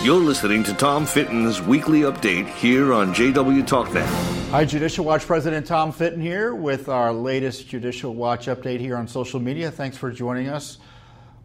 [0.00, 4.06] You're listening to Tom Fitton's weekly update here on JW TalkNet.
[4.50, 9.08] Hi, Judicial Watch President Tom Fitton here with our latest Judicial Watch update here on
[9.08, 9.72] social media.
[9.72, 10.78] Thanks for joining us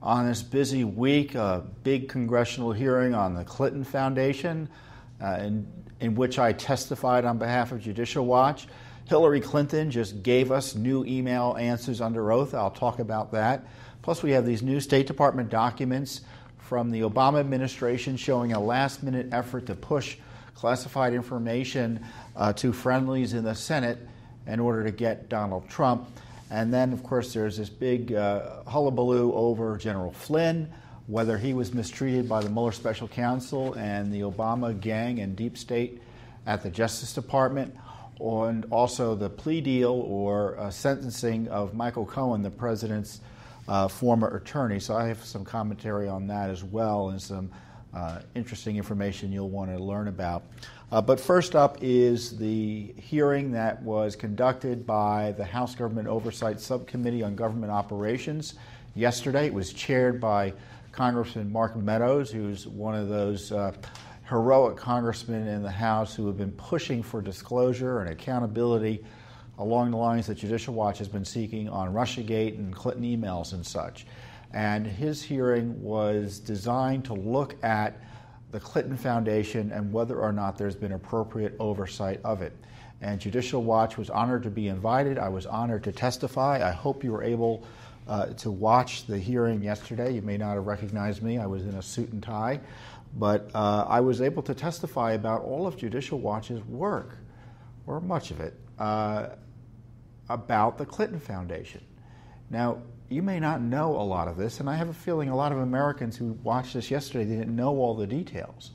[0.04, 1.34] on this busy week.
[1.34, 4.70] A big congressional hearing on the Clinton Foundation,
[5.20, 5.68] uh, in,
[6.00, 8.68] in which I testified on behalf of Judicial Watch.
[9.06, 12.54] Hillary Clinton just gave us new email answers under oath.
[12.54, 13.66] I'll talk about that.
[14.04, 16.22] Plus, we have these new State Department documents
[16.64, 20.18] from the Obama administration showing a last minute effort to push
[20.56, 22.04] classified information
[22.36, 23.98] uh, to friendlies in the Senate
[24.48, 26.08] in order to get Donald Trump.
[26.50, 30.72] And then, of course, there's this big uh, hullabaloo over General Flynn,
[31.08, 35.58] whether he was mistreated by the Mueller special counsel and the Obama gang and deep
[35.58, 36.02] state
[36.46, 37.76] at the Justice Department,
[38.20, 43.20] and also the plea deal or uh, sentencing of Michael Cohen, the president's
[43.68, 44.80] uh, former attorney.
[44.80, 47.52] So I have some commentary on that as well and some
[47.94, 50.44] uh, interesting information you'll want to learn about.
[50.92, 56.60] Uh, but first up is the hearing that was conducted by the House Government Oversight
[56.60, 58.56] Subcommittee on Government Operations
[58.96, 59.48] yesterday.
[59.48, 60.54] It was chaired by
[60.92, 63.72] Congressman Mark Meadows, who's one of those uh,
[64.30, 69.04] heroic congressmen in the House who have been pushing for disclosure and accountability
[69.60, 73.66] along the lines that Judicial Watch has been seeking on Russiagate and Clinton emails and
[73.66, 74.06] such.
[74.54, 78.00] And his hearing was designed to look at
[78.52, 82.54] the Clinton Foundation and whether or not there's been appropriate oversight of it.
[83.02, 85.18] And Judicial Watch was honored to be invited.
[85.18, 86.68] I was honored to testify.
[86.68, 87.66] I hope you were able
[88.08, 90.14] uh, to watch the hearing yesterday.
[90.14, 91.38] You may not have recognized me.
[91.38, 92.60] I was in a suit and tie.
[93.16, 97.18] But uh, I was able to testify about all of Judicial Watch's work,
[97.86, 99.28] or much of it, uh,
[100.34, 101.82] about the Clinton Foundation.
[102.50, 102.80] Now,
[103.10, 105.52] you may not know a lot of this, and I have a feeling a lot
[105.52, 108.72] of Americans who watched this yesterday didn't know all the details.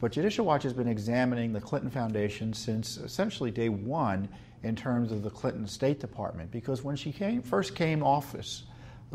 [0.00, 4.28] But Judicial Watch has been examining the Clinton Foundation since essentially day one
[4.62, 8.64] in terms of the Clinton State Department, because when she came, first came office,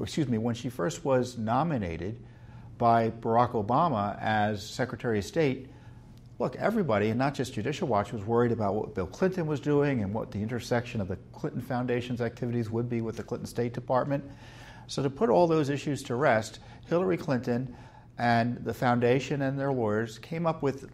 [0.01, 2.17] excuse me, when she first was nominated
[2.77, 5.69] by Barack Obama as Secretary of State,
[6.39, 10.01] look, everybody, and not just Judicial Watch, was worried about what Bill Clinton was doing
[10.03, 13.73] and what the intersection of the Clinton Foundation's activities would be with the Clinton State
[13.73, 14.23] Department.
[14.87, 17.75] So, to put all those issues to rest, Hillary Clinton
[18.17, 20.89] and the foundation and their lawyers came up with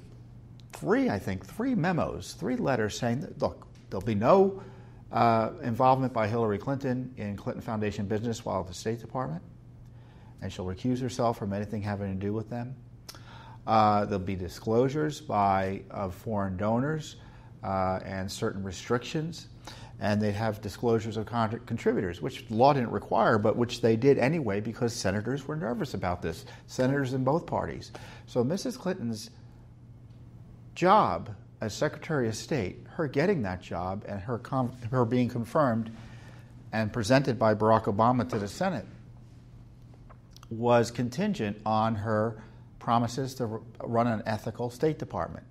[0.74, 4.62] three, I think, three memos, three letters saying that, look, there'll be no
[5.12, 9.42] uh, involvement by Hillary Clinton in Clinton Foundation business while at the State Department,
[10.42, 12.76] and she'll recuse herself from anything having to do with them.
[13.70, 17.18] Uh, there'll be disclosures by of foreign donors
[17.64, 19.48] uh, and certain restrictions,
[20.00, 24.18] and they'd have disclosures of con- contributors, which law didn't require, but which they did
[24.18, 26.46] anyway because senators were nervous about this.
[26.66, 27.92] Senators in both parties.
[28.26, 28.76] So Mrs.
[28.76, 29.30] Clinton's
[30.74, 31.30] job
[31.62, 35.96] as Secretary of State, her getting that job and her com- her being confirmed
[36.72, 38.88] and presented by Barack Obama to the Senate
[40.50, 42.42] was contingent on her
[42.80, 45.46] promises to run an ethical State Department.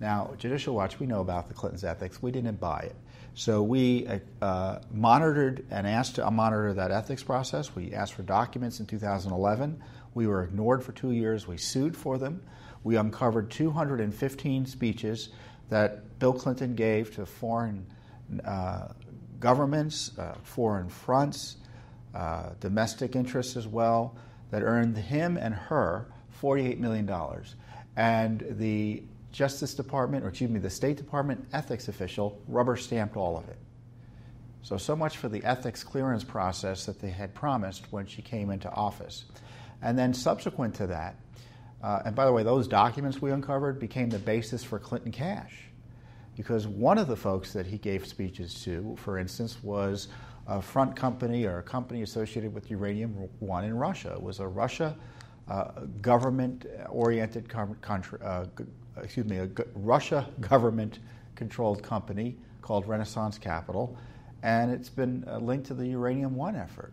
[0.00, 2.22] Now, Judicial Watch, we know about the Clintons' ethics.
[2.22, 2.96] We didn't buy it.
[3.34, 4.08] So we
[4.40, 7.74] uh, monitored and asked to monitor that ethics process.
[7.74, 9.82] We asked for documents in 2011.
[10.14, 11.46] We were ignored for two years.
[11.48, 12.42] We sued for them.
[12.84, 15.30] We uncovered 215 speeches
[15.70, 17.86] that Bill Clinton gave to foreign
[18.44, 18.88] uh,
[19.40, 21.56] governments, uh, foreign fronts,
[22.14, 24.16] uh, domestic interests as well,
[24.50, 26.06] that earned him and her
[26.40, 27.10] $48 million.
[27.96, 29.02] And the
[29.32, 33.58] Justice Department, or excuse me, the State Department ethics official rubber stamped all of it.
[34.62, 38.50] So, so much for the ethics clearance process that they had promised when she came
[38.50, 39.24] into office.
[39.82, 41.16] And then, subsequent to that,
[41.82, 45.64] uh, and by the way, those documents we uncovered became the basis for Clinton Cash.
[46.34, 50.08] Because one of the folks that he gave speeches to, for instance, was
[50.46, 54.12] a front company or a company associated with Uranium One in Russia.
[54.14, 54.96] It was a Russia
[56.00, 58.46] government-oriented country, uh,
[59.02, 63.96] excuse me, a Russia government-controlled company called Renaissance Capital,
[64.42, 66.92] and it's been uh, linked to the Uranium One effort.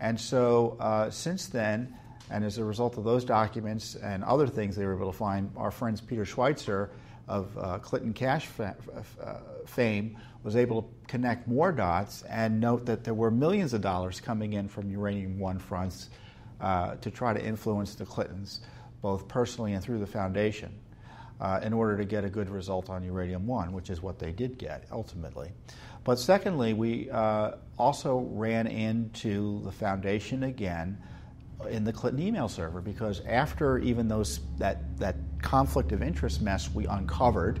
[0.00, 1.94] And so uh, since then,
[2.30, 5.50] and as a result of those documents and other things they were able to find,
[5.56, 6.90] our friends Peter Schweizer
[7.26, 8.76] of uh, Clinton Cash fa-
[9.22, 9.34] uh,
[9.66, 14.20] fame was able to connect more dots and note that there were millions of dollars
[14.20, 16.10] coming in from Uranium One fronts
[16.60, 18.60] uh, to try to influence the Clintons,
[19.02, 20.72] both personally and through the foundation,
[21.40, 24.32] uh, in order to get a good result on Uranium One, which is what they
[24.32, 25.52] did get ultimately.
[26.04, 30.98] But secondly, we uh, also ran into the foundation again
[31.68, 36.70] in the Clinton email server because after even those that that conflict of interest mess
[36.72, 37.60] we uncovered,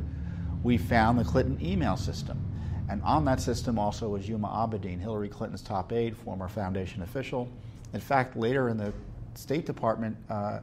[0.62, 2.44] we found the Clinton email system.
[2.88, 7.48] And on that system also was Huma Abedin, Hillary Clinton's top aide, former foundation official.
[7.92, 8.92] In fact, later in the
[9.34, 10.60] State Department, uh,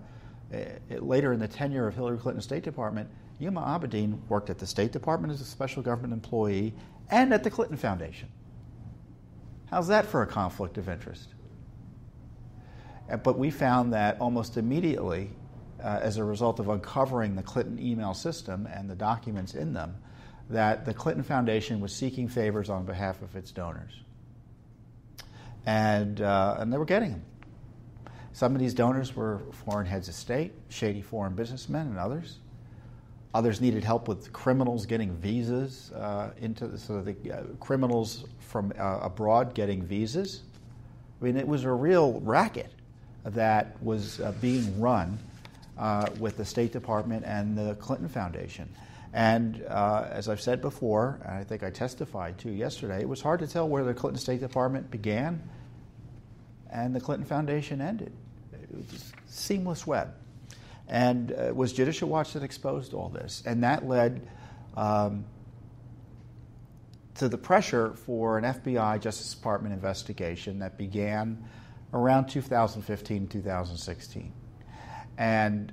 [0.51, 0.66] eh,
[1.00, 4.92] later in the tenure of Hillary Clinton's State Department, Huma Abedin worked at the State
[4.92, 6.74] Department as a special government employee
[7.10, 8.30] and at the Clinton Foundation.
[9.69, 11.33] How's that for a conflict of interest?
[13.24, 15.31] But we found that almost immediately,
[15.83, 19.95] uh, as a result of uncovering the Clinton email system and the documents in them,
[20.50, 24.05] that the Clinton Foundation was seeking favors on behalf of its donors.
[25.65, 27.23] And, uh, and they were getting them.
[28.33, 32.39] Some of these donors were foreign heads of state, shady foreign businessmen, and others.
[33.33, 38.73] Others needed help with criminals getting visas uh, into the, so the uh, criminals from
[38.77, 40.44] uh, abroad getting visas.
[41.21, 42.71] I mean, it was a real racket
[43.23, 45.17] that was uh, being run
[45.77, 48.69] uh, with the State Department and the Clinton Foundation.
[49.15, 53.21] And uh, as I've said before, and I think I testified to yesterday, it was
[53.21, 55.41] hard to tell where the Clinton State Department began
[56.69, 58.12] and the Clinton Foundation ended.
[58.51, 60.13] It was a seamless web.
[60.89, 63.41] And uh, it was Judicial Watch that exposed all this.
[63.45, 64.27] And that led
[64.75, 65.23] um,
[67.13, 71.41] to the pressure for an FBI Justice Department investigation that began
[71.94, 74.33] around 2015, 2016.
[75.17, 75.71] And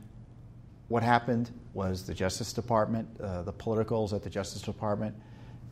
[0.86, 5.14] what happened was the Justice Department, uh, the politicals at the Justice Department,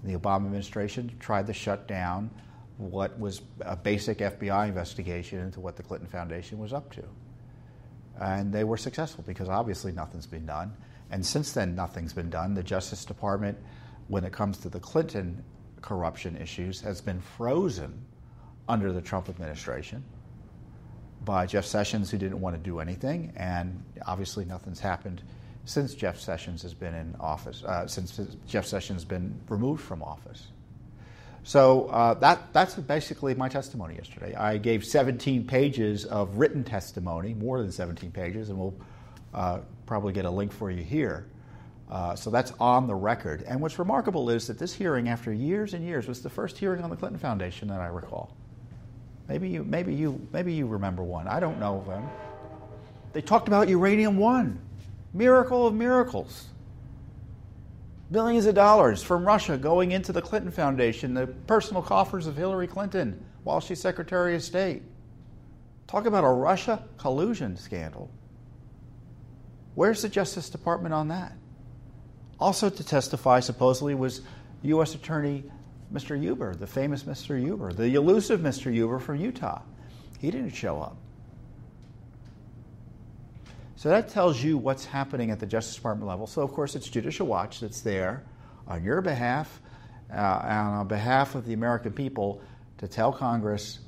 [0.05, 2.31] the Obama administration tried to shut down
[2.79, 7.02] what was a basic FBI investigation into what the Clinton Foundation was up to.
[8.19, 10.75] And they were successful because obviously nothing's been done.
[11.11, 12.55] And since then, nothing's been done.
[12.55, 13.58] The Justice Department,
[14.08, 15.44] when it comes to the Clinton
[15.82, 18.05] corruption issues, has been frozen
[18.69, 20.03] under the Trump administration
[21.25, 25.23] by Jeff Sessions, who didn't want to do anything, and obviously nothing's happened
[25.70, 30.02] since Jeff Sessions has been in office, uh, since Jeff Sessions has been removed from
[30.02, 30.49] office.
[31.44, 34.34] So uh, that, that's basically my testimony yesterday.
[34.34, 38.75] I gave 17 pages of written testimony, more than 17 pages, and we'll
[39.32, 41.26] uh, probably get a link for you here.
[41.88, 43.44] Uh, so that's on the record.
[43.46, 46.82] And what's remarkable is that this hearing, after years and years, was the first hearing
[46.82, 48.37] on the Clinton Foundation that I recall.
[49.28, 51.28] Maybe you, maybe you, maybe you remember one.
[51.28, 52.08] I don't know them.
[53.12, 54.61] They talked about uranium one,
[55.12, 56.47] miracle of miracles.
[58.11, 62.67] Billions of dollars from Russia going into the Clinton Foundation, the personal coffers of Hillary
[62.67, 64.83] Clinton while she's Secretary of State.
[65.87, 68.11] Talk about a Russia collusion scandal.
[69.75, 71.33] Where's the Justice Department on that?
[72.39, 74.23] Also, to testify supposedly was
[74.63, 74.95] U.S.
[74.95, 75.45] Attorney
[75.93, 76.19] Mr.
[76.19, 77.39] Huber, the famous Mr.
[77.39, 78.73] Huber, the elusive Mr.
[78.73, 79.63] Huber from Utah.
[80.19, 80.97] He didn't show up.
[83.81, 86.27] So that tells you what's happening at the Justice Department level.
[86.27, 88.23] So, of course, it's Judicial Watch that's there
[88.69, 89.59] on your behalf
[90.12, 92.43] uh, and on behalf of the American people
[92.77, 93.79] to tell Congress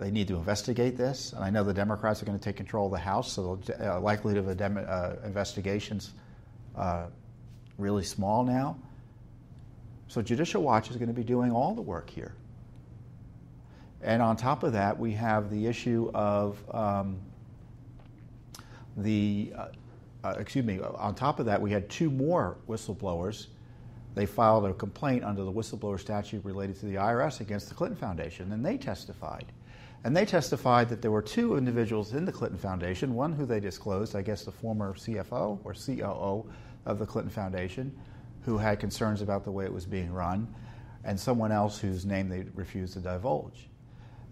[0.00, 1.32] they need to investigate this.
[1.32, 3.94] And I know the Democrats are going to take control of the House, so the
[3.94, 6.10] uh, likelihood of a dem- uh, investigations
[6.74, 7.06] uh,
[7.78, 8.76] really small now.
[10.08, 12.34] So Judicial Watch is going to be doing all the work here.
[14.02, 17.20] And on top of that, we have the issue of um,
[18.96, 19.68] the, uh,
[20.22, 23.48] uh, excuse me, on top of that, we had two more whistleblowers.
[24.14, 27.98] They filed a complaint under the whistleblower statute related to the IRS against the Clinton
[27.98, 29.46] Foundation, and they testified.
[30.04, 33.58] And they testified that there were two individuals in the Clinton Foundation, one who they
[33.58, 36.48] disclosed, I guess the former CFO or COO
[36.86, 37.96] of the Clinton Foundation,
[38.42, 40.46] who had concerns about the way it was being run,
[41.04, 43.68] and someone else whose name they refused to divulge.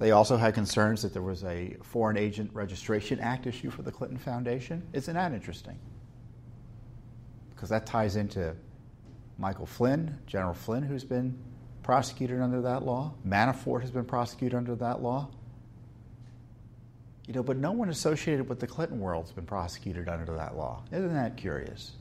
[0.03, 3.93] They also had concerns that there was a Foreign Agent Registration Act issue for the
[3.93, 4.83] Clinton Foundation.
[4.93, 5.79] Isn't that interesting?
[7.51, 8.57] Because that ties into
[9.39, 11.39] Michael Flynn, General Flynn, who's been
[11.85, 13.15] prosecuted under that law.
[13.25, 15.29] Manafort has been prosecuted under that law.
[17.29, 20.57] You know, but no one associated with the Clinton world has been prosecuted under that
[20.57, 20.83] law.
[20.91, 21.93] Isn't that curious?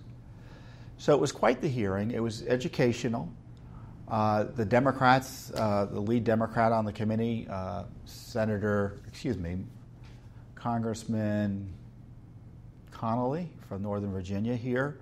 [0.98, 2.10] So it was quite the hearing.
[2.10, 3.31] It was educational.
[4.11, 9.57] Uh, the Democrats, uh, the lead Democrat on the committee, uh, Senator, excuse me,
[10.53, 11.73] Congressman
[12.91, 14.97] Connolly from Northern Virginia here,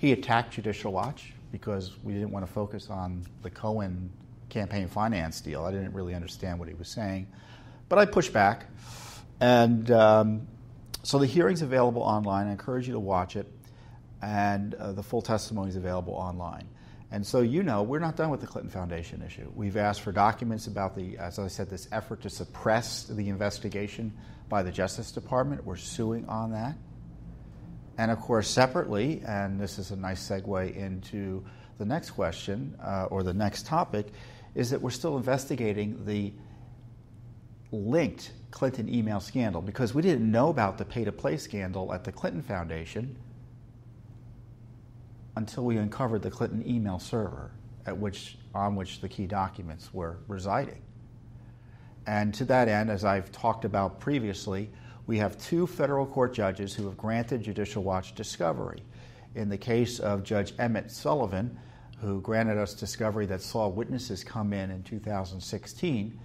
[0.00, 4.10] he attacked Judicial Watch because we didn't want to focus on the Cohen
[4.48, 5.66] campaign finance deal.
[5.66, 7.26] I didn't really understand what he was saying.
[7.90, 8.64] But I pushed back.
[9.38, 10.48] And um,
[11.02, 12.46] so the hearing's available online.
[12.46, 13.52] I encourage you to watch it
[14.22, 16.66] and uh, the full testimony is available online.
[17.16, 19.50] And so, you know, we're not done with the Clinton Foundation issue.
[19.54, 24.12] We've asked for documents about the, as I said, this effort to suppress the investigation
[24.50, 25.64] by the Justice Department.
[25.64, 26.76] We're suing on that.
[27.96, 31.42] And of course, separately, and this is a nice segue into
[31.78, 34.08] the next question uh, or the next topic,
[34.54, 36.34] is that we're still investigating the
[37.72, 42.04] linked Clinton email scandal because we didn't know about the pay to play scandal at
[42.04, 43.16] the Clinton Foundation
[45.36, 47.52] until we uncovered the Clinton email server
[47.86, 50.82] at which, on which the key documents were residing.
[52.06, 54.70] And to that end, as I've talked about previously,
[55.06, 58.82] we have two federal court judges who have granted Judicial Watch discovery.
[59.34, 61.58] In the case of Judge Emmett Sullivan,
[62.00, 66.18] who granted us discovery that saw witnesses come in in 2016,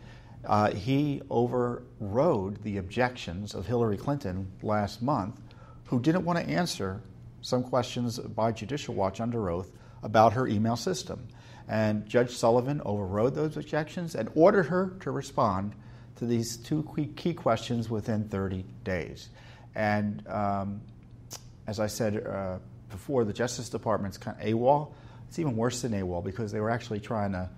[0.46, 5.40] uh, he overrode the objections of Hillary Clinton last month,
[5.86, 7.02] who didn't want to answer
[7.42, 9.72] some questions by Judicial Watch under oath
[10.04, 11.28] about her email system.
[11.68, 15.74] And Judge Sullivan overrode those objections and ordered her to respond
[16.18, 16.84] to these two
[17.16, 19.30] key questions within 30 days.
[19.76, 20.82] And um,
[21.68, 24.94] as I said uh, before, the Justice Department's kind of AWOL.
[25.28, 27.50] It's even worse than AWOL because they were actually trying to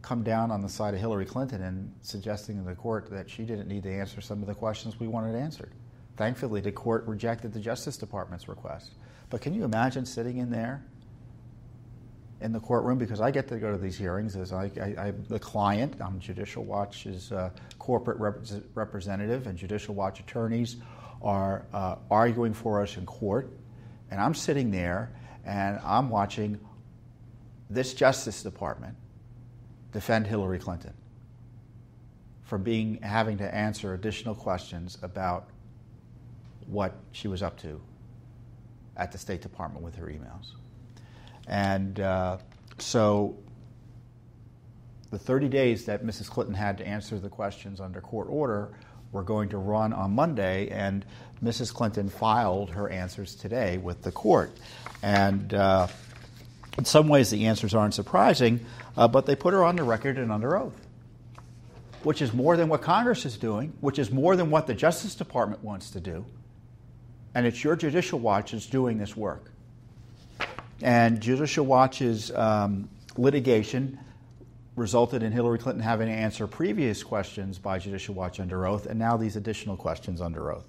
[0.00, 3.42] come down on the side of Hillary Clinton and suggesting to the court that she
[3.44, 5.72] didn't need to answer some of the questions we wanted answered.
[6.16, 8.92] Thankfully, the court rejected the Justice Department's request.
[9.30, 10.84] But can you imagine sitting in there
[12.40, 12.98] in the courtroom?
[12.98, 15.96] Because I get to go to these hearings as I, I, I the client.
[16.00, 20.76] I'm Judicial Watch's uh, corporate rep- representative, and Judicial Watch attorneys
[21.22, 23.50] are uh, arguing for us in court.
[24.10, 25.10] And I'm sitting there
[25.44, 26.60] and I'm watching
[27.70, 28.96] this Justice Department
[29.92, 30.92] defend Hillary Clinton
[32.42, 35.48] from being having to answer additional questions about
[36.66, 37.80] what she was up to
[38.96, 40.52] at the State Department with her emails.
[41.46, 42.38] And uh,
[42.78, 43.36] so
[45.10, 46.28] the 30 days that Mrs.
[46.28, 48.70] Clinton had to answer the questions under court order
[49.12, 51.04] were going to run on Monday, and
[51.42, 51.72] Mrs.
[51.72, 54.50] Clinton filed her answers today with the court.
[55.02, 55.86] And uh,
[56.76, 60.18] in some ways, the answers aren't surprising, uh, but they put her on the record
[60.18, 60.74] and under oath,
[62.02, 65.14] which is more than what Congress is doing, which is more than what the Justice
[65.14, 66.24] Department wants to do.
[67.34, 69.50] And it's your Judicial Watch that's doing this work.
[70.82, 73.98] And Judicial Watch's um, litigation
[74.76, 78.98] resulted in Hillary Clinton having to answer previous questions by Judicial Watch under oath, and
[78.98, 80.66] now these additional questions under oath.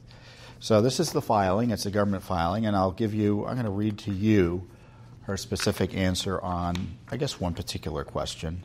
[0.60, 1.72] So this is the filing.
[1.72, 3.46] It's a government filing, and I'll give you.
[3.46, 4.68] I'm going to read to you
[5.24, 8.64] her specific answer on, I guess, one particular question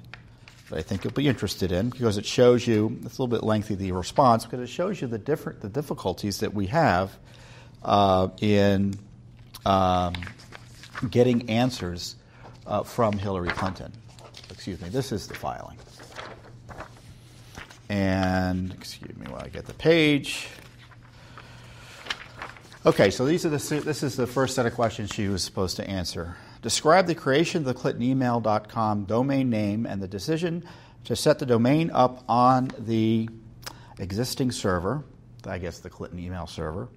[0.69, 3.43] that I think you'll be interested in because it shows you, it's a little bit
[3.43, 7.17] lengthy, the response, because it shows you the, different, the difficulties that we have
[7.83, 8.99] uh, in
[9.67, 10.15] um,
[11.11, 12.17] getting answers
[12.67, 13.93] uh, from Hillary Clinton.
[14.51, 15.79] Excuse me, this is the filing.
[17.89, 20.49] And, excuse me while I get the page.
[22.87, 25.77] Okay, so these are the, this is the first set of questions she was supposed
[25.77, 26.37] to answer.
[26.63, 30.65] Describe the creation of the ClintonEmail.com domain name and the decision
[31.05, 33.29] to set the domain up on the
[33.99, 35.05] existing server,
[35.47, 36.89] I guess the Clinton email server,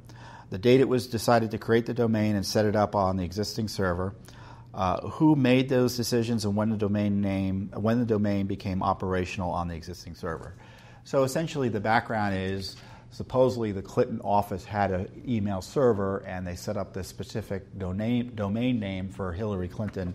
[0.50, 3.23] the date it was decided to create the domain and set it up on the
[3.23, 4.15] existing server,
[4.73, 9.51] uh, who made those decisions and when the domain name when the domain became operational
[9.51, 10.55] on the existing server.
[11.03, 12.75] So essentially the background is
[13.12, 18.33] supposedly the Clinton office had an email server and they set up this specific domain,
[18.79, 20.13] name for Hillary Clinton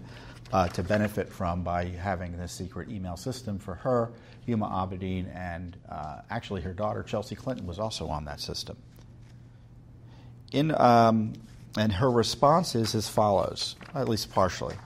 [0.52, 4.10] uh, to benefit from by having this secret email system for her,
[4.46, 8.76] Huma Abedin, and uh, actually her daughter Chelsea Clinton was also on that system.
[10.52, 11.34] In, um,
[11.76, 14.76] and her response is as follows, at least partially.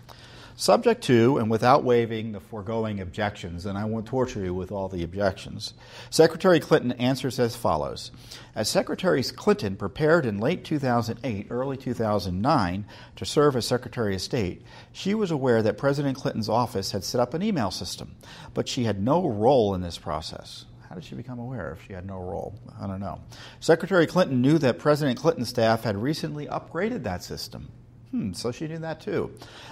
[0.56, 4.86] Subject to and without waiving the foregoing objections, and I won't torture you with all
[4.88, 5.72] the objections,
[6.10, 8.12] Secretary Clinton answers as follows
[8.54, 12.84] As Secretary Clinton prepared in late 2008, early 2009
[13.16, 17.20] to serve as Secretary of State, she was aware that President Clinton's office had set
[17.20, 18.14] up an email system,
[18.52, 20.66] but she had no role in this process.
[20.92, 22.54] How did she become aware if she had no role?
[22.78, 23.18] I don't know.
[23.60, 27.70] Secretary Clinton knew that President Clinton's staff had recently upgraded that system.
[28.10, 29.30] Hmm, so she knew that too.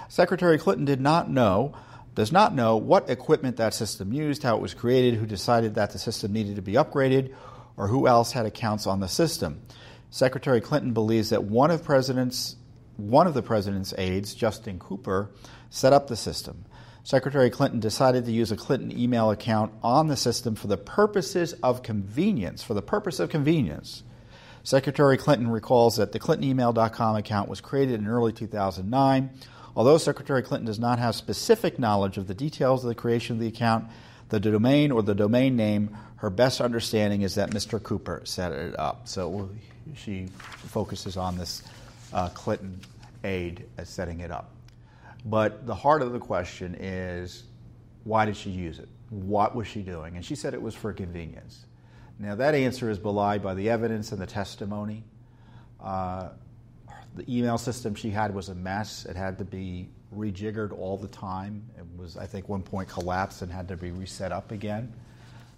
[0.09, 1.75] Secretary Clinton did not know,
[2.15, 5.91] does not know what equipment that system used, how it was created, who decided that
[5.91, 7.35] the system needed to be upgraded,
[7.77, 9.61] or who else had accounts on the system.
[10.09, 12.55] Secretary Clinton believes that one of president's
[12.97, 15.29] one of the president's aides, Justin Cooper,
[15.69, 16.65] set up the system.
[17.03, 21.53] Secretary Clinton decided to use a Clinton email account on the system for the purposes
[21.63, 24.03] of convenience, for the purpose of convenience.
[24.63, 29.31] Secretary Clinton recalls that the ClintonEmail.com account was created in early 2009
[29.75, 33.39] Although Secretary Clinton does not have specific knowledge of the details of the creation of
[33.39, 33.85] the account,
[34.29, 37.81] the domain or the domain name, her best understanding is that Mr.
[37.81, 39.07] Cooper set it up.
[39.07, 39.49] So
[39.95, 40.27] she
[40.57, 41.63] focuses on this
[42.13, 42.79] uh, Clinton
[43.23, 44.49] aide as setting it up.
[45.25, 47.43] But the heart of the question is
[48.03, 48.89] why did she use it?
[49.09, 50.15] What was she doing?
[50.15, 51.65] And she said it was for convenience.
[52.17, 55.03] Now, that answer is belied by the evidence and the testimony.
[55.79, 56.29] Uh,
[57.15, 59.05] the email system she had was a mess.
[59.05, 61.63] It had to be rejiggered all the time.
[61.77, 64.93] It was, I think, one point collapsed and had to be reset up again.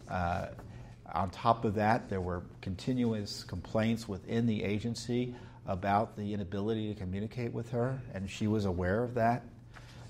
[0.09, 0.47] Uh,
[1.13, 5.35] on top of that, there were continuous complaints within the agency
[5.67, 9.43] about the inability to communicate with her, and she was aware of that.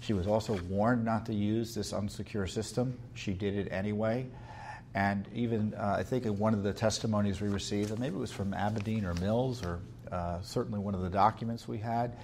[0.03, 2.99] She was also warned not to use this unsecure system.
[3.13, 4.25] She did it anyway.
[4.93, 8.19] And even, uh, I think, in one of the testimonies we received, and maybe it
[8.19, 9.79] was from Abedin or Mills, or
[10.11, 12.17] uh, certainly one of the documents we had,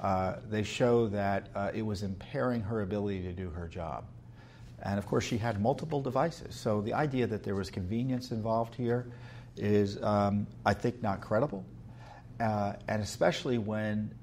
[0.00, 4.04] uh, they show that uh, it was impairing her ability to do her job.
[4.82, 6.54] And of course, she had multiple devices.
[6.54, 9.06] So the idea that there was convenience involved here
[9.56, 11.64] is, um, I think, not credible.
[12.38, 14.14] Uh, and especially when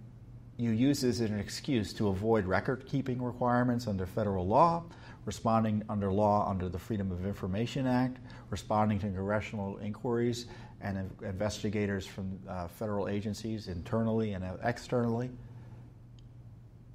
[0.62, 4.84] you use this as an excuse to avoid record keeping requirements under federal law,
[5.26, 8.18] responding under law under the Freedom of Information Act,
[8.50, 10.46] responding to congressional inquiries
[10.82, 15.30] and investigators from uh, federal agencies internally and externally.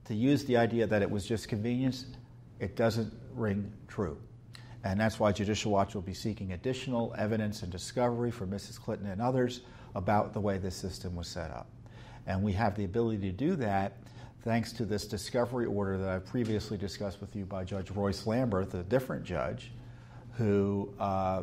[0.07, 2.07] To use the idea that it was just convenience,
[2.61, 4.19] it doesn't ring true.
[4.85, 8.81] And that's why Judicial Watch will be seeking additional evidence and discovery from Mrs.
[8.81, 9.63] Clinton and others
[9.97, 11.67] about the way this system was set up.
[12.27, 13.99] And we have the ability to do that
[14.43, 18.75] thanks to this discovery order that I previously discussed with you by Judge Royce Lamberth,
[18.75, 19.73] a different judge,
[20.37, 21.43] who uh,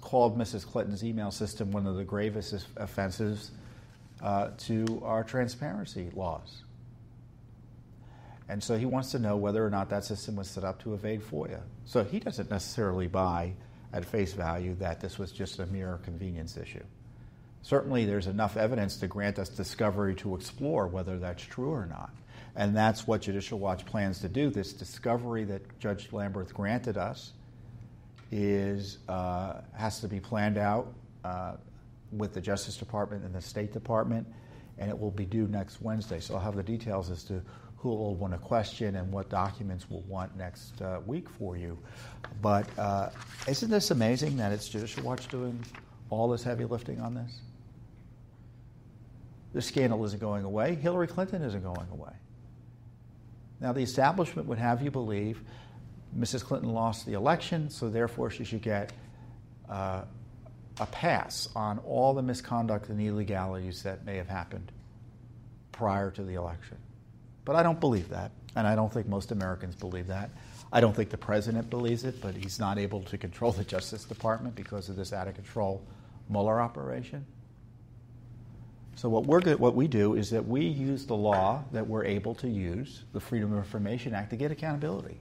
[0.00, 0.66] called Mrs.
[0.66, 3.50] Clinton's email system one of the gravest offenses
[4.22, 6.62] uh, to our transparency laws.
[8.48, 10.94] And so he wants to know whether or not that system was set up to
[10.94, 11.60] evade FOIA.
[11.84, 13.52] So he doesn't necessarily buy
[13.92, 16.84] at face value that this was just a mere convenience issue.
[17.68, 22.08] Certainly, there's enough evidence to grant us discovery to explore whether that's true or not.
[22.56, 24.48] And that's what Judicial Watch plans to do.
[24.48, 27.34] This discovery that Judge Lamberth granted us
[28.32, 31.56] is, uh, has to be planned out uh,
[32.10, 34.26] with the Justice Department and the State Department,
[34.78, 36.20] and it will be due next Wednesday.
[36.20, 37.42] So I'll have the details as to
[37.76, 41.76] who will want to question and what documents we'll want next uh, week for you.
[42.40, 43.10] But uh,
[43.46, 45.62] isn't this amazing that it's Judicial Watch doing
[46.08, 47.42] all this heavy lifting on this?
[49.52, 50.74] The scandal isn't going away.
[50.74, 52.12] Hillary Clinton isn't going away.
[53.60, 55.42] Now, the establishment would have you believe
[56.16, 56.44] Mrs.
[56.44, 58.92] Clinton lost the election, so therefore she should get
[59.68, 60.02] uh,
[60.80, 64.70] a pass on all the misconduct and illegalities that may have happened
[65.72, 66.76] prior to the election.
[67.44, 70.30] But I don't believe that, and I don't think most Americans believe that.
[70.72, 74.04] I don't think the president believes it, but he's not able to control the Justice
[74.04, 75.82] Department because of this out of control
[76.28, 77.24] Mueller operation.
[78.98, 82.34] So what we're what we do is that we use the law that we're able
[82.36, 85.16] to use, the Freedom of Information Act, to get accountability.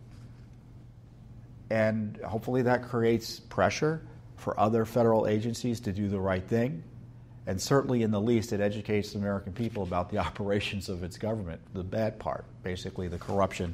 [1.69, 4.01] And hopefully that creates pressure
[4.35, 6.83] for other federal agencies to do the right thing
[7.47, 11.17] and certainly, in the least, it educates the American people about the operations of its
[11.17, 13.73] government, the bad part, basically the corruption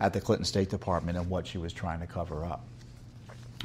[0.00, 2.64] at the Clinton State Department and what she was trying to cover up,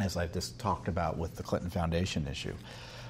[0.02, 2.54] as I've just talked about with the Clinton Foundation issue.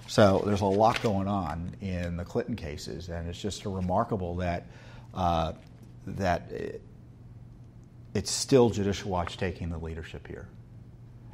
[0.07, 4.67] So there's a lot going on in the Clinton cases, and it's just remarkable that
[5.13, 5.53] uh,
[6.05, 6.81] that it,
[8.13, 10.47] it's still Judicial Watch taking the leadership here.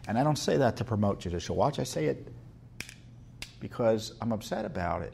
[0.07, 1.79] And I don't say that to promote Judicial Watch.
[1.79, 2.27] I say it
[3.59, 5.13] because I'm upset about it.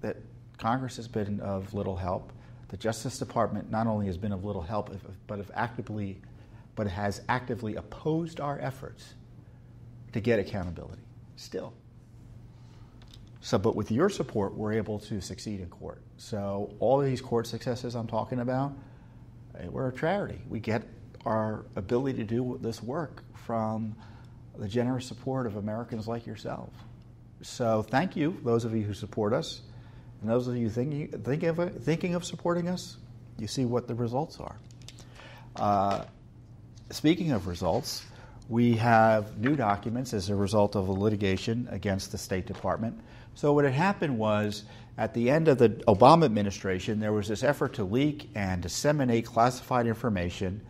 [0.00, 0.16] That
[0.58, 2.32] Congress has been of little help.
[2.68, 4.90] The Justice Department not only has been of little help,
[5.26, 6.20] but have actively,
[6.76, 9.14] but has actively opposed our efforts
[10.12, 11.02] to get accountability.
[11.36, 11.72] Still.
[13.40, 16.02] So, but with your support, we're able to succeed in court.
[16.18, 18.72] So, all these court successes I'm talking about,
[19.58, 20.40] eh, we're a charity.
[20.48, 20.82] We get
[21.24, 23.96] our ability to do this work from
[24.58, 26.70] the generous support of Americans like yourself.
[27.42, 29.62] So thank you, those of you who support us.
[30.20, 32.98] And those of you thinking, thinking, of, thinking of supporting us,
[33.38, 34.56] you see what the results are.
[35.56, 36.04] Uh,
[36.90, 38.04] speaking of results,
[38.50, 43.00] we have new documents as a result of a litigation against the State Department.
[43.36, 44.64] So, what had happened was
[44.98, 49.24] at the end of the Obama administration, there was this effort to leak and disseminate
[49.24, 50.60] classified information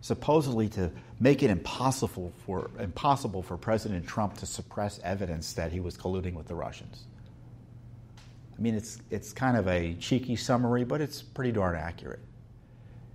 [0.00, 5.80] supposedly to make it impossible for, impossible for President Trump to suppress evidence that he
[5.80, 7.04] was colluding with the Russians.
[8.56, 12.20] I mean, it's, it's kind of a cheeky summary, but it's pretty darn accurate.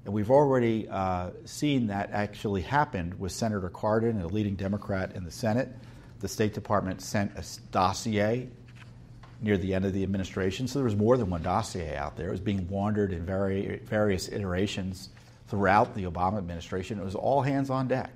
[0.03, 5.23] And we've already uh, seen that actually happened with Senator Cardin, a leading Democrat in
[5.23, 5.69] the Senate.
[6.19, 8.49] The State Department sent a dossier
[9.41, 12.29] near the end of the administration, so there was more than one dossier out there.
[12.29, 15.09] It was being wandered in very, various iterations
[15.47, 16.99] throughout the Obama administration.
[16.99, 18.11] It was all hands on deck.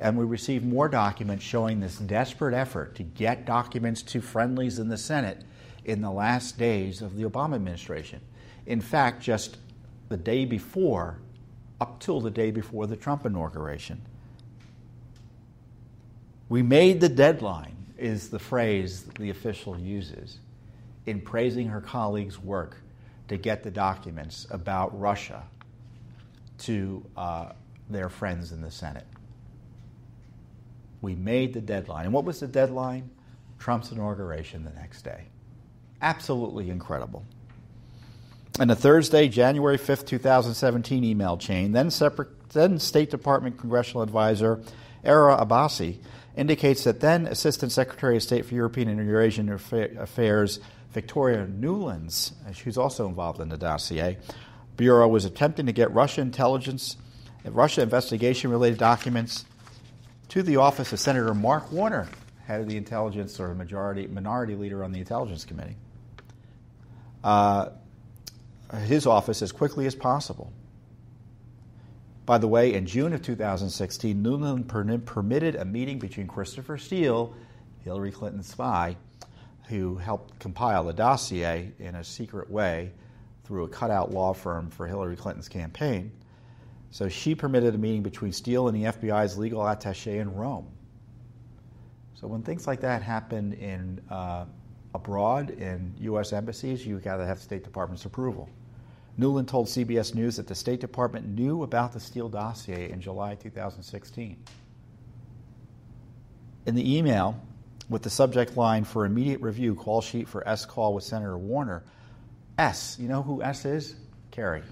[0.00, 4.88] And we received more documents showing this desperate effort to get documents to friendlies in
[4.88, 5.42] the Senate
[5.84, 8.20] in the last days of the Obama administration.
[8.66, 9.58] In fact, just
[10.10, 11.18] the day before,
[11.80, 14.02] up till the day before the Trump inauguration.
[16.50, 20.38] We made the deadline, is the phrase the official uses
[21.06, 22.76] in praising her colleague's work
[23.28, 25.44] to get the documents about Russia
[26.58, 27.52] to uh,
[27.88, 29.06] their friends in the Senate.
[31.02, 32.06] We made the deadline.
[32.06, 33.10] And what was the deadline?
[33.58, 35.28] Trump's inauguration the next day.
[36.02, 37.24] Absolutely incredible.
[38.58, 44.60] And a Thursday, January 5th, 2017 email chain, then, separate, then State Department Congressional Advisor
[45.04, 45.98] Era Abbasi
[46.36, 50.60] indicates that then Assistant Secretary of State for European and Eurasian Affairs
[50.92, 52.32] Victoria Nuland's,
[52.64, 54.18] who's also involved in the dossier,
[54.76, 56.96] Bureau was attempting to get Russia intelligence,
[57.44, 59.44] Russia investigation related documents
[60.28, 62.08] to the office of Senator Mark Warner,
[62.46, 65.76] head of the intelligence or majority minority leader on the intelligence committee.
[67.22, 67.70] Uh,
[68.78, 70.52] his office as quickly as possible.
[72.26, 74.68] By the way, in June of 2016, Nuland
[75.04, 77.34] permitted a meeting between Christopher Steele,
[77.82, 78.96] Hillary Clinton's spy,
[79.68, 82.92] who helped compile the dossier in a secret way
[83.44, 86.12] through a cutout law firm for Hillary Clinton's campaign.
[86.90, 90.66] So she permitted a meeting between Steele and the FBI's legal attache in Rome.
[92.14, 94.44] So when things like that happen in uh,
[94.94, 96.32] abroad in U.S.
[96.32, 98.48] embassies, you got to have State Department's approval.
[99.18, 103.34] Nuland told CBS News that the State Department knew about the Steele dossier in July
[103.34, 104.36] 2016.
[106.66, 107.40] In the email,
[107.88, 111.82] with the subject line for immediate review, call sheet for S call with Senator Warner,
[112.58, 113.96] S, you know who S is?
[114.30, 114.62] Kerry.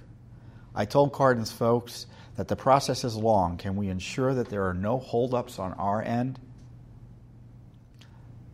[0.74, 3.56] I told Cardin's folks that the process is long.
[3.56, 6.38] Can we ensure that there are no holdups on our end?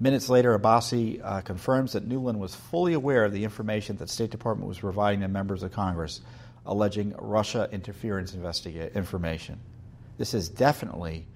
[0.00, 4.30] Minutes later, Abbasi uh, confirms that Nuland was fully aware of the information that State
[4.30, 6.20] Department was providing to members of Congress,
[6.66, 9.60] alleging Russia interference investiga- information.
[10.18, 11.26] This is definitely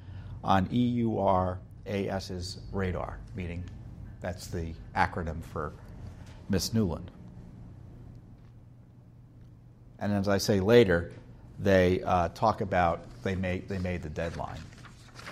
[0.42, 3.62] on EURAS's radar, meaning
[4.20, 5.72] that's the acronym for
[6.48, 7.06] Miss Nuland.
[10.00, 11.12] And as I say later,
[11.58, 14.60] they uh, talk about they made, they made the deadline.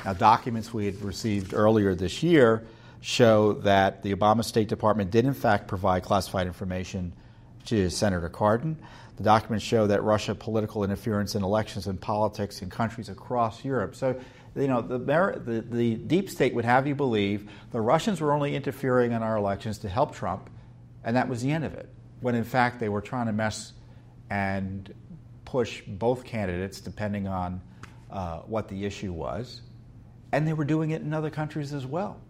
[0.04, 2.64] Now, documents we had received earlier this year
[3.00, 7.12] show that the Obama State Department did, in fact, provide classified information
[7.66, 8.76] to Senator Cardin.
[9.16, 13.94] The documents show that Russia political interference in elections and politics in countries across Europe.
[13.94, 14.20] So,
[14.54, 18.54] you know, the, the, the deep state would have you believe the Russians were only
[18.54, 20.50] interfering in our elections to help Trump,
[21.04, 21.88] and that was the end of it.
[22.20, 23.72] When in fact they were trying to mess
[24.30, 24.92] and
[25.44, 27.60] push both candidates depending on
[28.10, 29.62] uh, what the issue was,
[30.32, 32.20] and they were doing it in other countries as well.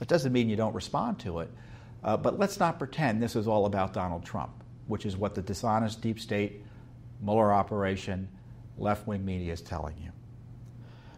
[0.00, 1.50] It doesn't mean you don't respond to it,
[2.04, 4.52] uh, but let's not pretend this is all about Donald Trump,
[4.86, 6.62] which is what the dishonest deep state
[7.22, 8.28] Mueller operation,
[8.78, 10.10] left wing media is telling you.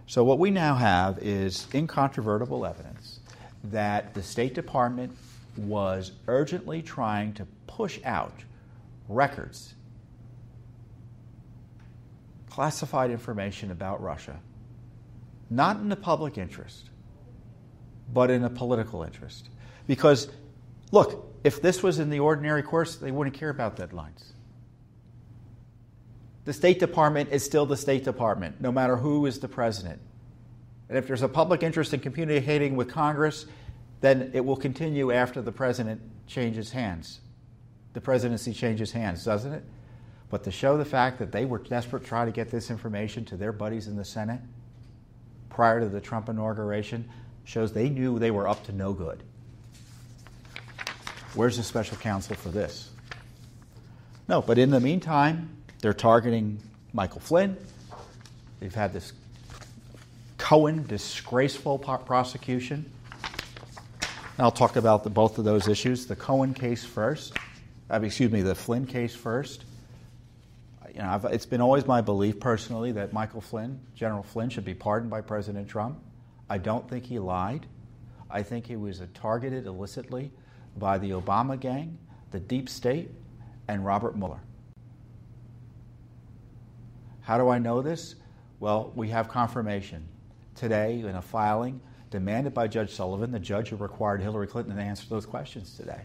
[0.06, 3.20] So, what we now have is incontrovertible evidence
[3.64, 5.14] that the State Department
[5.56, 8.32] was urgently trying to push out
[9.08, 9.74] records,
[12.48, 14.38] classified information about Russia,
[15.50, 16.90] not in the public interest,
[18.12, 19.48] but in a political interest.
[19.86, 20.28] Because,
[20.92, 24.32] look, if this was in the ordinary course, they wouldn't care about deadlines.
[26.44, 30.00] The State Department is still the State Department, no matter who is the president.
[30.88, 33.44] And if there's a public interest in communicating with Congress,
[34.00, 37.20] then it will continue after the president changes hands.
[37.92, 39.64] The presidency changes hands, doesn't it?
[40.30, 43.24] But to show the fact that they were desperate to try to get this information
[43.26, 44.40] to their buddies in the Senate
[45.48, 47.08] prior to the Trump inauguration,
[47.48, 49.22] shows they knew they were up to no good.
[51.34, 52.90] Where's the special counsel for this?
[54.28, 55.48] No, but in the meantime,
[55.80, 56.58] they're targeting
[56.92, 57.56] Michael Flynn.
[58.61, 59.14] They've had this
[60.37, 62.84] Cohen disgraceful prosecution.
[64.02, 66.06] And I'll talk about the, both of those issues.
[66.06, 67.34] The Cohen case first.
[67.90, 69.64] Uh, excuse me, the Flynn case first.
[70.92, 74.66] You know, I've, it's been always my belief personally that Michael Flynn, General Flynn, should
[74.66, 75.98] be pardoned by President Trump.
[76.48, 77.66] I don't think he lied.
[78.30, 80.30] I think he was targeted illicitly
[80.76, 81.98] by the Obama gang,
[82.30, 83.11] the deep state,
[83.68, 84.40] and Robert Mueller.
[87.20, 88.14] How do I know this?
[88.61, 90.08] Well, we have confirmation
[90.54, 91.80] today in a filing
[92.11, 96.00] demanded by Judge Sullivan, the judge who required Hillary Clinton to answer those questions today.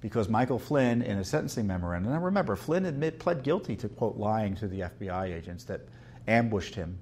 [0.00, 4.16] Because Michael Flynn, in a sentencing memorandum, and remember, Flynn admit, pled guilty to, quote,
[4.16, 5.88] lying to the FBI agents that
[6.28, 6.98] ambushed him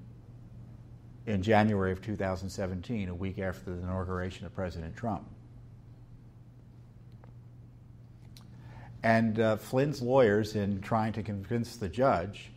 [1.27, 5.27] in January of 2017, a week after the inauguration of President Trump.
[9.03, 12.49] And uh, Flynn's lawyers, in trying to convince the judge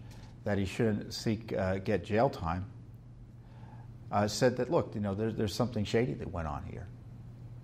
[0.44, 2.64] that he shouldn't seek uh, get jail time,
[4.12, 6.86] uh, said that look, you know, there, there's something shady that went on here.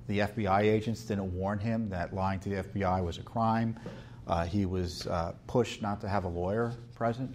[0.09, 3.79] The FBI agents didn't warn him that lying to the FBI was a crime.
[4.27, 7.35] Uh, he was uh, pushed not to have a lawyer present.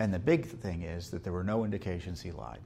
[0.00, 2.58] And the big thing is that there were no indications he lied.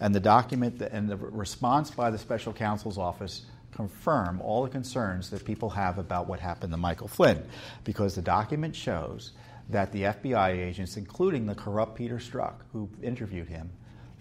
[0.00, 4.68] And the document that, and the response by the special counsel's office confirm all the
[4.68, 7.44] concerns that people have about what happened to Michael Flynn,
[7.84, 9.32] because the document shows
[9.68, 13.70] that the FBI agents, including the corrupt Peter Strzok, who interviewed him,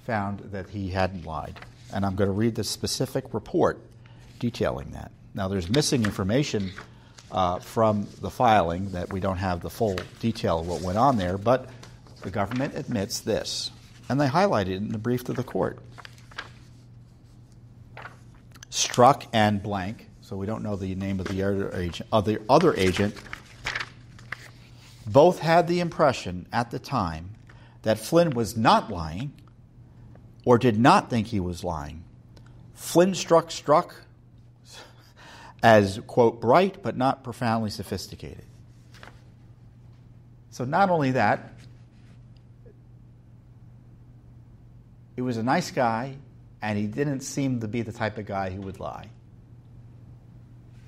[0.06, 1.60] found that he hadn't lied.
[1.92, 3.80] And I'm going to read the specific report
[4.40, 5.12] detailing that.
[5.34, 6.72] Now, there's missing information
[7.32, 11.18] uh, from the filing that we don't have the full detail of what went on
[11.18, 11.70] there, but
[12.22, 13.72] the government admits this,
[14.10, 15.80] and they highlight it in the brief to the court.
[18.72, 22.76] Strzok and blank, so we don't know the name of the other agent, other, other
[22.76, 23.16] agent,
[25.06, 27.36] both had the impression at the time
[27.84, 29.32] that Flynn was not lying
[30.46, 32.04] or did not think he was lying.
[32.74, 33.94] Flynn struck Strzok
[35.64, 38.46] as, quote, bright but not profoundly sophisticated.
[40.52, 41.57] So, not only that,
[45.18, 46.16] he was a nice guy,
[46.62, 49.10] and he didn't seem to be the type of guy who would lie.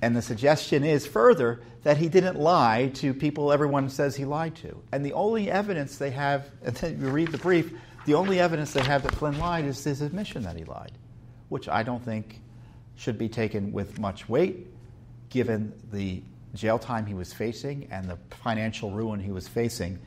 [0.03, 4.55] And the suggestion is further that he didn't lie to people everyone says he lied
[4.57, 4.79] to.
[4.91, 7.73] And the only evidence they have, and then you read the brief,
[8.05, 10.91] the only evidence they have that Flynn lied is his admission that he lied,
[11.49, 12.39] which I don't think
[12.95, 14.67] should be taken with much weight
[15.29, 16.21] given the
[16.53, 19.97] jail time he was facing and the financial ruin he was facing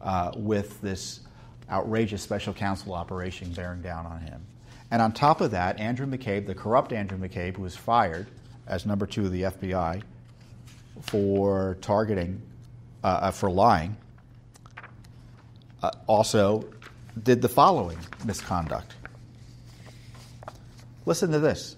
[0.00, 1.23] uh, with this
[1.70, 4.44] outrageous special counsel operation bearing down on him.
[4.90, 8.26] And on top of that, Andrew McCabe, the corrupt Andrew McCabe, who was fired
[8.66, 10.02] as number two of the FBI
[11.00, 12.40] for targeting,
[13.02, 13.96] uh, uh, for lying,
[15.82, 16.64] uh, also
[17.22, 18.94] did the following misconduct.
[21.06, 21.76] Listen to this.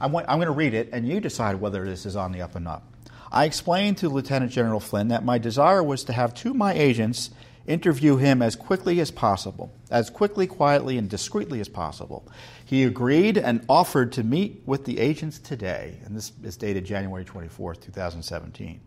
[0.00, 2.54] I'm, I'm going to read it, and you decide whether this is on the up
[2.54, 2.82] and up.
[3.30, 6.74] I explained to Lieutenant General Flynn that my desire was to have two of my
[6.74, 7.30] agents
[7.66, 12.26] interview him as quickly as possible, as quickly, quietly, and discreetly as possible.
[12.64, 17.24] He agreed and offered to meet with the agents today, and this is dated January
[17.24, 18.80] 24th, 2017.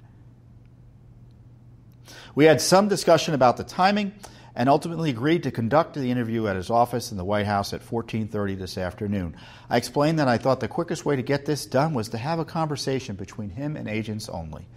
[2.35, 4.13] We had some discussion about the timing
[4.55, 7.81] and ultimately agreed to conduct the interview at his office in the White House at
[7.81, 9.35] 14:30 this afternoon.
[9.69, 12.39] I explained that I thought the quickest way to get this done was to have
[12.39, 14.67] a conversation between him and agents only.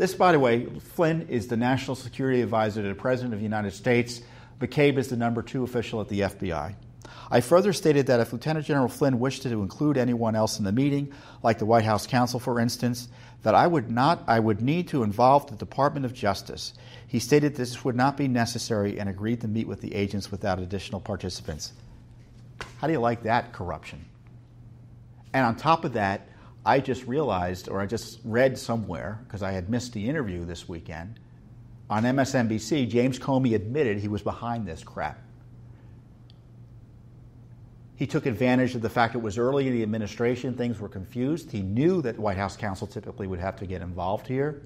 [0.00, 3.44] This, by the way, Flynn is the National Security Advisor to the President of the
[3.44, 4.22] United States.
[4.58, 6.74] McCabe is the number two official at the FBI.
[7.30, 10.72] I further stated that if Lieutenant General Flynn wished to include anyone else in the
[10.72, 13.08] meeting, like the White House counsel, for instance,
[13.42, 16.72] that I would not I would need to involve the Department of Justice.
[17.06, 20.60] He stated this would not be necessary and agreed to meet with the agents without
[20.60, 21.74] additional participants.
[22.78, 24.06] How do you like that corruption?
[25.34, 26.26] And on top of that,
[26.64, 30.68] I just realized, or I just read somewhere, because I had missed the interview this
[30.68, 31.18] weekend,
[31.88, 35.18] on MSNBC, James Comey admitted he was behind this crap.
[37.96, 41.50] He took advantage of the fact it was early in the administration, things were confused.
[41.50, 44.62] He knew that White House counsel typically would have to get involved here.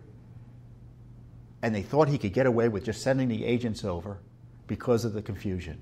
[1.63, 4.19] And they thought he could get away with just sending the agents over
[4.67, 5.81] because of the confusion.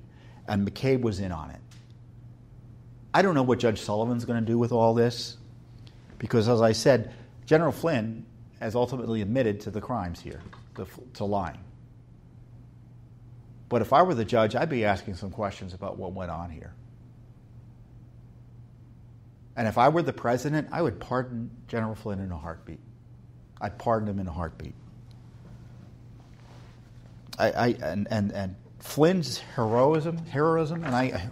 [0.49, 1.61] And McCabe was in on it.
[3.13, 5.37] I don't know what Judge Sullivan's going to do with all this.
[6.23, 7.13] Because, as I said,
[7.47, 8.25] General Flynn
[8.61, 10.41] has ultimately admitted to the crimes here,
[10.77, 11.59] to, to lying.
[13.69, 16.49] But if I were the judge, I'd be asking some questions about what went on
[16.49, 16.75] here.
[19.57, 22.79] And if I were the president, I would pardon General Flynn in a heartbeat.
[23.61, 24.75] I'd pardon him in a heartbeat.
[27.37, 31.31] I, I and, and, and Flynn's heroism, heroism, and I,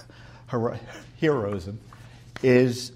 [0.50, 0.76] hero,
[1.20, 1.78] heroism
[2.42, 2.90] is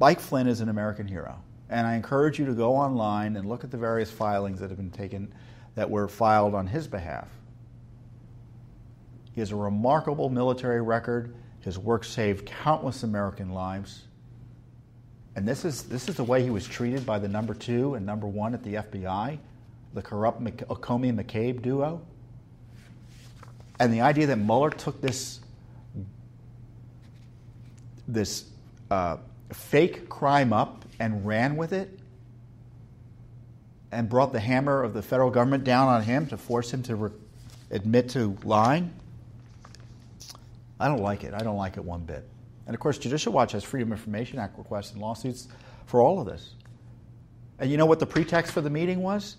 [0.00, 1.38] Mike Flynn is an American hero.
[1.68, 4.78] And I encourage you to go online and look at the various filings that have
[4.78, 5.32] been taken
[5.74, 7.28] that were filed on his behalf.
[9.32, 11.34] He has a remarkable military record.
[11.60, 14.06] His work saved countless American lives.
[15.36, 18.04] and this is, this is the way he was treated by the number two and
[18.04, 19.38] number one at the FBI,
[19.94, 22.00] the corrupt Comey McCabe duo.
[23.78, 25.40] And the idea that Mueller took this,
[28.08, 28.46] this
[28.90, 29.18] uh,
[29.52, 31.98] fake crime up and ran with it
[33.92, 36.96] and brought the hammer of the federal government down on him to force him to
[36.96, 37.10] re-
[37.70, 38.92] admit to lying.
[40.78, 41.34] I don't like it.
[41.34, 42.26] I don't like it one bit.
[42.66, 45.48] And of course, Judicial Watch has Freedom of Information Act requests and lawsuits
[45.86, 46.54] for all of this.
[47.58, 49.36] And you know what the pretext for the meeting was?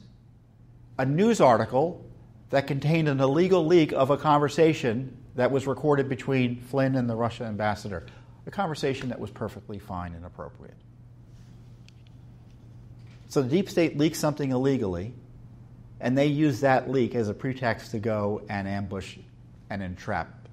[1.00, 2.06] A news article
[2.50, 7.16] that contained an illegal leak of a conversation that was recorded between Flynn and the
[7.16, 8.06] Russia ambassador.
[8.48, 10.76] A conversation that was perfectly fine and appropriate.
[13.30, 15.14] So the deep state leaks something illegally,
[16.00, 19.18] and they use that leak as a pretext to go and ambush
[19.70, 20.48] and entrap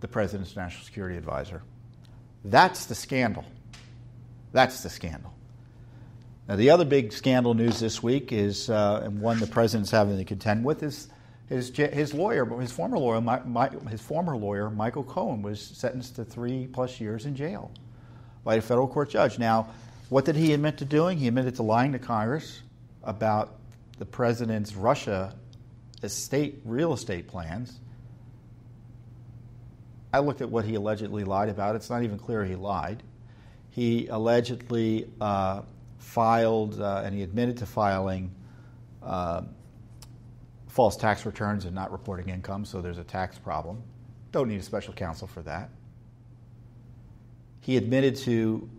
[0.00, 1.62] the president's national security advisor.
[2.44, 3.44] That's the scandal.
[4.52, 5.32] That's the scandal.
[6.48, 10.18] Now, the other big scandal news this week is, uh, and one the president's having
[10.18, 11.08] to contend with, is
[11.52, 16.16] his, his lawyer, his former lawyer, my, my, his former lawyer, Michael Cohen, was sentenced
[16.16, 17.70] to three plus years in jail
[18.42, 19.38] by a federal court judge.
[19.38, 19.68] Now,
[20.08, 21.18] what did he admit to doing?
[21.18, 22.62] He admitted to lying to Congress
[23.02, 23.56] about
[23.98, 25.34] the president's Russia
[26.02, 27.78] estate real estate plans.
[30.12, 31.76] I looked at what he allegedly lied about.
[31.76, 33.02] It's not even clear he lied.
[33.70, 35.62] He allegedly uh,
[35.98, 38.34] filed uh, and he admitted to filing
[39.02, 39.42] uh,
[40.72, 43.82] false tax returns and not reporting income, so there's a tax problem.
[44.32, 45.68] Don't need a special counsel for that.
[47.60, 48.70] He admitted to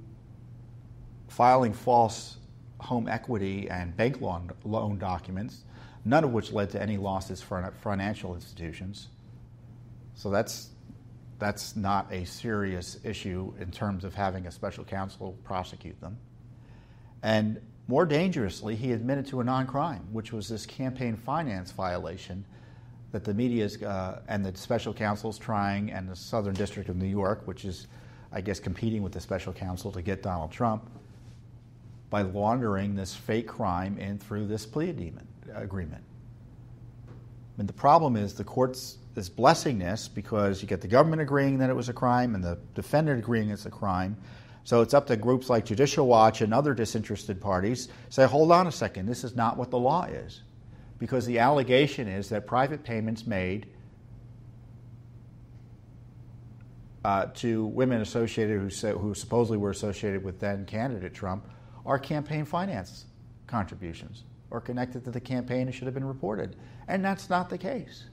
[1.27, 2.37] filing false
[2.79, 5.65] home equity and bank loan, loan documents,
[6.03, 9.09] none of which led to any losses for financial institutions.
[10.15, 10.69] So that's
[11.37, 16.17] that's not a serious issue in terms of having a special counsel prosecute them.
[17.21, 22.45] And more dangerously, he admitted to a non crime, which was this campaign finance violation
[23.11, 26.95] that the media uh, and the special counsel is trying, and the Southern District of
[26.95, 27.87] New York, which is,
[28.31, 30.89] I guess, competing with the special counsel to get Donald Trump,
[32.09, 34.89] by laundering this fake crime in through this plea
[35.53, 36.03] agreement.
[37.57, 41.59] And the problem is the courts is blessing this because you get the government agreeing
[41.59, 44.17] that it was a crime and the defendant agreeing it's a crime.
[44.63, 48.67] So it's up to groups like Judicial Watch and other disinterested parties say, hold on
[48.67, 50.41] a second, this is not what the law is.
[50.99, 53.67] Because the allegation is that private payments made
[57.03, 61.45] uh, to women associated who, who supposedly were associated with then candidate Trump
[61.85, 63.05] are campaign finance
[63.47, 66.55] contributions or connected to the campaign and should have been reported.
[66.87, 68.05] And that's not the case.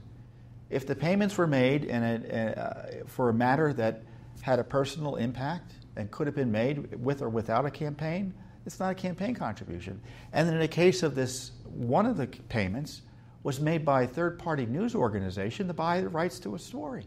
[0.69, 4.03] If the payments were made in a, uh, for a matter that
[4.41, 8.33] had a personal impact and could have been made with or without a campaign,
[8.65, 10.01] it's not a campaign contribution.
[10.33, 13.01] And in the case of this, one of the payments
[13.43, 17.05] was made by a third party news organization to buy the rights to a story.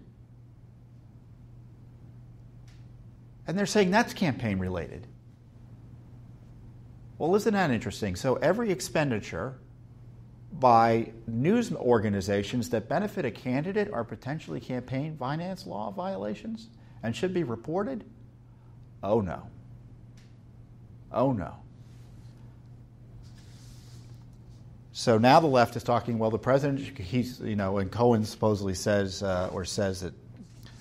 [3.47, 5.07] And they're saying that's campaign related.
[7.19, 8.17] Well, isn't that interesting?
[8.17, 9.59] So every expenditure
[10.53, 16.69] by news organizations that benefit a candidate are potentially campaign finance law violations
[17.03, 18.05] and should be reported?
[19.05, 19.43] Oh no.
[21.13, 21.55] Oh no.
[24.93, 26.19] So now the left is talking.
[26.19, 30.15] Well, the president, he's you know, and Cohen supposedly says uh, or says that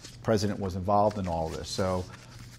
[0.04, 1.68] the president was involved in all this.
[1.68, 2.06] So,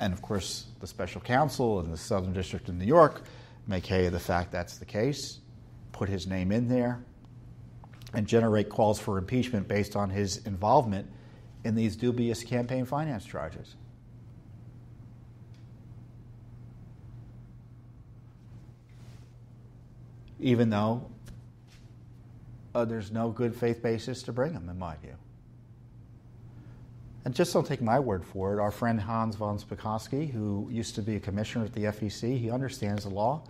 [0.00, 3.22] and of course, the special counsel in the Southern District of New York
[3.66, 5.38] make hay of the fact that's the case,
[5.92, 7.02] put his name in there,
[8.12, 11.10] and generate calls for impeachment based on his involvement
[11.64, 13.76] in these dubious campaign finance charges.
[20.44, 21.10] Even though
[22.74, 25.14] uh, there's no good faith basis to bring them, in my view.
[27.24, 28.60] And just don't take my word for it.
[28.60, 32.50] Our friend Hans von Spakovsky, who used to be a commissioner at the FEC, he
[32.50, 33.42] understands the law.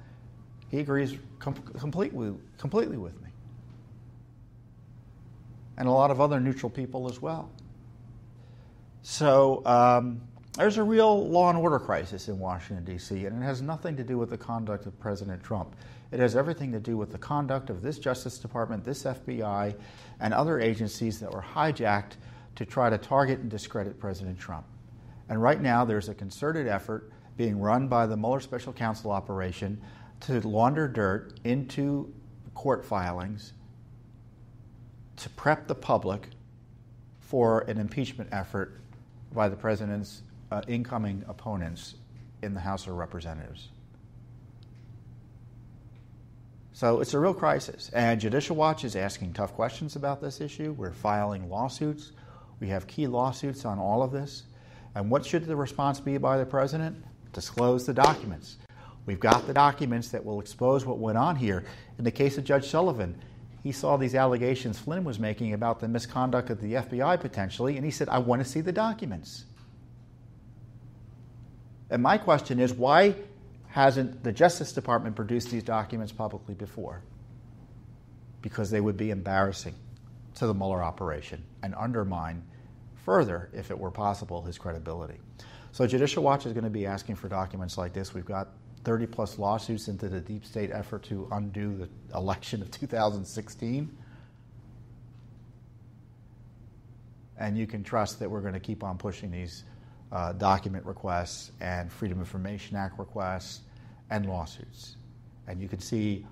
[0.69, 3.29] He agrees com- completely, completely with me.
[5.77, 7.51] And a lot of other neutral people as well.
[9.03, 10.21] So um,
[10.57, 14.05] there's a real law and order crisis in Washington, D.C., and it has nothing to
[14.05, 15.75] do with the conduct of President Trump.
[16.13, 19.75] It has everything to do with the conduct of this Justice Department, this FBI,
[20.21, 22.13] and other agencies that were hijacked
[22.55, 24.65] to try to target and discredit President Trump.
[25.29, 29.81] And right now, there's a concerted effort being run by the Mueller Special Counsel operation
[30.21, 32.13] to launder dirt into
[32.55, 33.55] court filings
[35.17, 36.29] to prep the public
[37.19, 38.81] for an impeachment effort
[39.33, 40.23] by the president's
[40.55, 41.97] uh, incoming opponents
[42.43, 43.71] in the House of Representatives.
[46.73, 47.91] So it's a real crisis.
[47.93, 50.73] And Judicial Watch is asking tough questions about this issue.
[50.73, 52.13] We're filing lawsuits.
[52.61, 54.45] We have key lawsuits on all of this.
[54.95, 57.05] And what should the response be by the president?
[57.33, 58.59] Disclose the documents.
[59.07, 61.65] We've got the documents that will expose what went on here.
[61.99, 63.21] In the case of Judge Sullivan,
[63.65, 67.85] he saw these allegations Flynn was making about the misconduct of the FBI potentially, and
[67.85, 69.47] he said, I want to see the documents.
[71.91, 73.15] And my question is why
[73.69, 77.03] hasn't the Justice Department produced these documents publicly before?
[78.43, 79.75] Because they would be embarrassing
[80.37, 82.43] to the Mueller operation and undermine
[83.05, 85.19] further, if it were possible, his credibility.
[85.73, 88.15] So Judicial Watch is going to be asking for documents like this.
[88.15, 88.49] We've got
[88.85, 93.97] 30 plus lawsuits into the deep state effort to undo the election of 2016.
[97.37, 99.65] And you can trust that we're going to keep on pushing these
[100.15, 103.63] uh, document requests and Freedom of Information Act requests
[104.11, 104.97] and lawsuits.
[105.49, 106.25] And you can see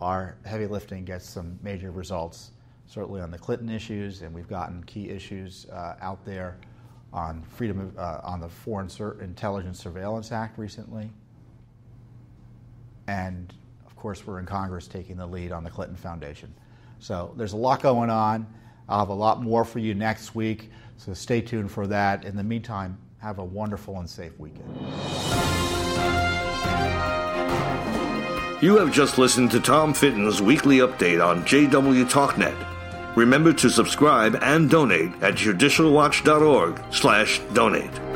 [0.00, 2.52] our heavy lifting gets some major results,
[2.86, 6.58] certainly on the Clinton issues, and we've gotten key issues uh, out there
[7.12, 11.10] on freedom of, uh, on the Foreign Sur- Intelligence Surveillance Act recently.
[13.08, 13.52] And
[13.86, 16.54] of course, we're in Congress taking the lead on the Clinton Foundation.
[17.00, 18.46] So there's a lot going on.
[18.88, 22.24] I'll have a lot more for you next week, so stay tuned for that.
[22.24, 24.68] In the meantime, have a wonderful and safe weekend.
[28.62, 33.16] You have just listened to Tom Fitton's weekly update on JW TalkNet.
[33.16, 38.13] Remember to subscribe and donate at judicialwatch.org slash donate.